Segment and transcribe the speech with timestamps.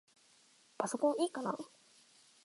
[0.79, 1.55] パソコンいいかな？